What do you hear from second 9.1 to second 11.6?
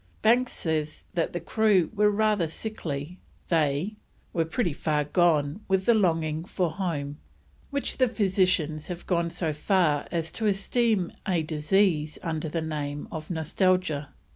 so far as to esteem a